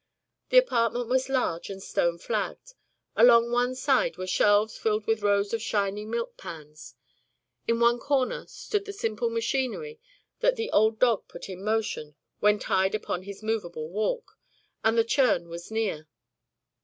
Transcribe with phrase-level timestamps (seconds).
[0.49, 2.73] The apartment was large and stone flagged.
[3.15, 6.95] Along one side were shelves filled with rows of shining milk pans.
[7.67, 9.99] In one corner stood the simple machinery
[10.39, 14.39] which the old dog put in motion when tied upon his movable walk,
[14.83, 16.07] and the churn was near.